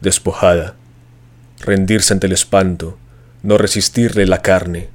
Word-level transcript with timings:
despojada, 0.00 0.76
rendirse 1.60 2.12
ante 2.12 2.26
el 2.26 2.32
espanto, 2.32 2.98
no 3.42 3.58
resistirle 3.58 4.26
la 4.26 4.42
carne, 4.42 4.88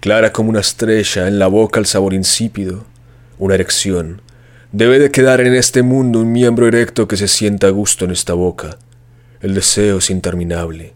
clara 0.00 0.32
como 0.32 0.50
una 0.50 0.60
estrella, 0.60 1.28
en 1.28 1.38
la 1.38 1.48
boca 1.48 1.80
el 1.80 1.86
sabor 1.86 2.14
insípido, 2.14 2.84
una 3.38 3.54
erección. 3.54 4.22
Debe 4.72 4.98
de 4.98 5.10
quedar 5.10 5.40
en 5.40 5.54
este 5.54 5.82
mundo 5.82 6.20
un 6.20 6.32
miembro 6.32 6.66
erecto 6.66 7.08
que 7.08 7.16
se 7.16 7.28
sienta 7.28 7.68
a 7.68 7.70
gusto 7.70 8.04
en 8.04 8.10
esta 8.10 8.34
boca. 8.34 8.78
El 9.40 9.54
deseo 9.54 9.98
es 9.98 10.10
interminable. 10.10 10.94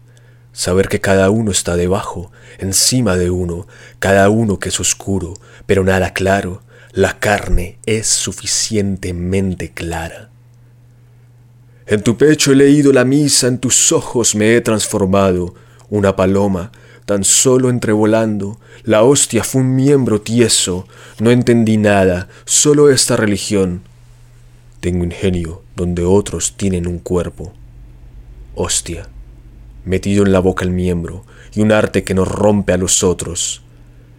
Saber 0.51 0.87
que 0.87 1.01
cada 1.01 1.31
uno 1.31 1.49
está 1.49 1.75
debajo, 1.75 2.31
encima 2.59 3.17
de 3.17 3.31
uno, 3.31 3.67
cada 3.97 4.29
uno 4.29 4.59
que 4.59 4.69
es 4.69 4.79
oscuro, 4.79 5.33
pero 5.65 5.83
nada 5.83 6.13
claro, 6.13 6.61
la 6.91 7.17
carne 7.17 7.79
es 7.87 8.07
suficientemente 8.07 9.71
clara. 9.71 10.29
En 11.93 12.01
tu 12.01 12.17
pecho 12.17 12.51
he 12.51 12.55
leído 12.55 12.91
la 12.91 13.05
misa, 13.05 13.47
en 13.47 13.59
tus 13.59 13.91
ojos 13.91 14.33
me 14.33 14.55
he 14.55 14.61
transformado, 14.61 15.53
una 15.91 16.15
paloma, 16.15 16.71
tan 17.05 17.23
solo 17.23 17.69
entrevolando, 17.69 18.59
la 18.81 19.03
hostia 19.03 19.43
fue 19.43 19.61
un 19.61 19.75
miembro 19.75 20.19
tieso, 20.19 20.87
no 21.19 21.29
entendí 21.29 21.77
nada, 21.77 22.29
solo 22.45 22.89
esta 22.89 23.15
religión. 23.15 23.83
Tengo 24.79 25.03
ingenio 25.03 25.61
donde 25.75 26.03
otros 26.03 26.55
tienen 26.57 26.87
un 26.87 26.97
cuerpo. 26.97 27.53
Hostia 28.55 29.07
metido 29.85 30.25
en 30.25 30.31
la 30.31 30.39
boca 30.39 30.65
el 30.65 30.71
miembro, 30.71 31.23
y 31.53 31.61
un 31.61 31.71
arte 31.71 32.03
que 32.03 32.15
nos 32.15 32.27
rompe 32.27 32.73
a 32.73 32.77
los 32.77 33.03
otros. 33.03 33.61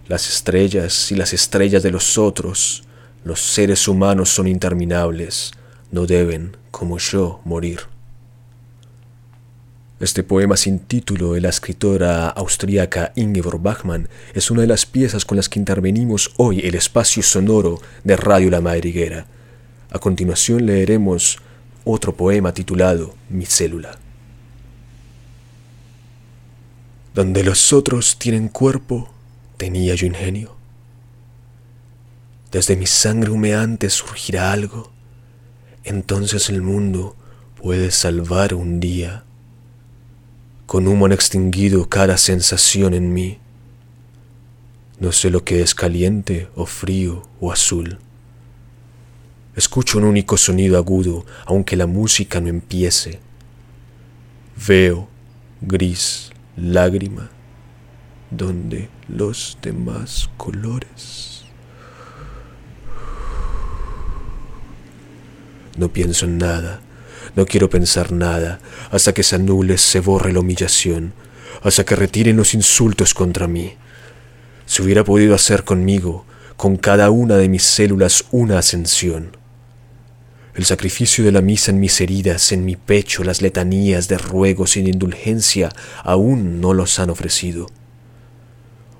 Las 0.06 0.28
estrellas 0.28 1.10
y 1.10 1.16
las 1.16 1.32
estrellas 1.32 1.82
de 1.82 1.90
los 1.90 2.18
otros, 2.18 2.84
los 3.24 3.40
seres 3.40 3.88
humanos 3.88 4.28
son 4.28 4.46
interminables, 4.46 5.50
no 5.94 6.06
deben, 6.06 6.56
como 6.72 6.98
yo, 6.98 7.40
morir. 7.44 7.82
Este 10.00 10.24
poema 10.24 10.56
sin 10.56 10.80
título 10.80 11.34
de 11.34 11.40
la 11.40 11.50
escritora 11.50 12.28
austríaca 12.30 13.12
Ingeborg 13.14 13.62
Bachmann 13.62 14.08
es 14.34 14.50
una 14.50 14.62
de 14.62 14.66
las 14.66 14.86
piezas 14.86 15.24
con 15.24 15.36
las 15.36 15.48
que 15.48 15.60
intervenimos 15.60 16.32
hoy 16.36 16.58
el 16.60 16.74
espacio 16.74 17.22
sonoro 17.22 17.80
de 18.02 18.16
Radio 18.16 18.50
La 18.50 18.60
Madriguera. 18.60 19.26
A 19.92 20.00
continuación 20.00 20.66
leeremos 20.66 21.38
otro 21.84 22.16
poema 22.16 22.52
titulado 22.52 23.14
Mi 23.28 23.46
célula. 23.46 23.96
Donde 27.14 27.44
los 27.44 27.72
otros 27.72 28.18
tienen 28.18 28.48
cuerpo, 28.48 29.14
tenía 29.56 29.94
yo 29.94 30.08
ingenio. 30.08 30.56
Desde 32.50 32.74
mi 32.74 32.86
sangre 32.86 33.30
humeante 33.30 33.88
surgirá 33.90 34.50
algo, 34.50 34.93
entonces 35.84 36.48
el 36.48 36.62
mundo 36.62 37.14
puede 37.60 37.90
salvar 37.90 38.54
un 38.54 38.80
día. 38.80 39.24
Con 40.66 40.86
humo 40.86 41.06
han 41.06 41.12
extinguido 41.12 41.88
cada 41.88 42.16
sensación 42.16 42.94
en 42.94 43.12
mí. 43.12 43.38
No 44.98 45.12
sé 45.12 45.30
lo 45.30 45.44
que 45.44 45.60
es 45.62 45.74
caliente 45.74 46.48
o 46.54 46.66
frío 46.66 47.28
o 47.40 47.52
azul. 47.52 47.98
Escucho 49.56 49.98
un 49.98 50.04
único 50.04 50.36
sonido 50.36 50.78
agudo, 50.78 51.26
aunque 51.44 51.76
la 51.76 51.86
música 51.86 52.40
no 52.40 52.48
empiece. 52.48 53.20
Veo 54.66 55.08
gris 55.60 56.32
lágrima 56.56 57.30
donde 58.30 58.88
los 59.08 59.58
demás 59.62 60.28
colores. 60.36 61.44
No 65.76 65.88
pienso 65.88 66.26
en 66.26 66.38
nada, 66.38 66.80
no 67.36 67.46
quiero 67.46 67.68
pensar 67.70 68.12
nada, 68.12 68.60
hasta 68.90 69.12
que 69.12 69.22
se 69.22 69.36
anule, 69.36 69.78
se 69.78 70.00
borre 70.00 70.32
la 70.32 70.40
humillación, 70.40 71.12
hasta 71.62 71.84
que 71.84 71.96
retiren 71.96 72.36
los 72.36 72.54
insultos 72.54 73.14
contra 73.14 73.48
mí. 73.48 73.74
Si 74.66 74.82
hubiera 74.82 75.04
podido 75.04 75.34
hacer 75.34 75.64
conmigo, 75.64 76.24
con 76.56 76.76
cada 76.76 77.10
una 77.10 77.36
de 77.36 77.48
mis 77.48 77.64
células, 77.64 78.24
una 78.30 78.58
ascensión 78.58 79.36
el 80.54 80.64
sacrificio 80.64 81.24
de 81.24 81.32
la 81.32 81.40
misa 81.40 81.72
en 81.72 81.80
mis 81.80 82.00
heridas, 82.00 82.52
en 82.52 82.64
mi 82.64 82.76
pecho, 82.76 83.24
las 83.24 83.42
letanías 83.42 84.06
de 84.06 84.18
ruego 84.18 84.66
sin 84.68 84.86
indulgencia, 84.86 85.70
aún 86.04 86.60
no 86.60 86.74
los 86.74 86.98
han 87.00 87.10
ofrecido. 87.10 87.66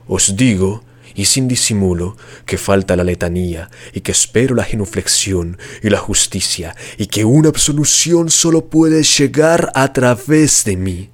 Os 0.08 0.36
digo, 0.36 0.82
y 1.14 1.26
sin 1.26 1.48
disimulo, 1.48 2.16
que 2.46 2.58
falta 2.58 2.96
la 2.96 3.04
letanía, 3.04 3.70
y 3.92 4.00
que 4.00 4.12
espero 4.12 4.54
la 4.54 4.64
genuflexión 4.64 5.58
y 5.82 5.90
la 5.90 5.98
justicia, 5.98 6.74
y 6.98 7.06
que 7.06 7.24
una 7.24 7.48
absolución 7.48 8.30
solo 8.30 8.66
puede 8.66 9.02
llegar 9.02 9.70
a 9.74 9.92
través 9.92 10.64
de 10.64 10.76
mí. 10.76 11.10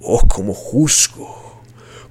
Oh, 0.00 0.26
como 0.26 0.54
juzgo, 0.54 1.62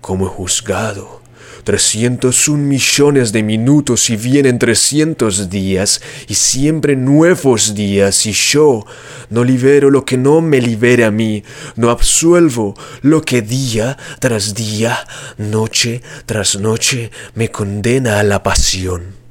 como 0.01 0.27
he 0.27 0.29
juzgado, 0.29 1.21
301 1.63 2.57
millones 2.57 3.31
de 3.31 3.43
minutos 3.43 4.09
y 4.09 4.17
vienen 4.17 4.59
300 4.59 5.49
días 5.49 6.01
y 6.27 6.35
siempre 6.35 6.95
nuevos 6.95 7.73
días 7.73 8.25
y 8.25 8.31
yo 8.31 8.85
no 9.29 9.43
libero 9.43 9.89
lo 9.89 10.05
que 10.05 10.17
no 10.17 10.41
me 10.41 10.61
libere 10.61 11.05
a 11.05 11.11
mí, 11.11 11.43
no 11.75 11.89
absuelvo 11.89 12.75
lo 13.01 13.21
que 13.21 13.41
día 13.41 13.97
tras 14.19 14.53
día, 14.53 14.97
noche 15.37 16.01
tras 16.25 16.59
noche 16.59 17.11
me 17.33 17.49
condena 17.49 18.19
a 18.19 18.23
la 18.23 18.43
pasión. 18.43 19.24